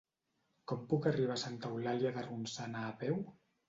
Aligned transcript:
Com 0.71 0.81
puc 0.93 1.05
arribar 1.13 1.37
a 1.37 1.43
Santa 1.43 1.71
Eulàlia 1.77 2.17
de 2.19 2.29
Ronçana 2.33 2.87
a 2.93 2.95
peu? 3.09 3.27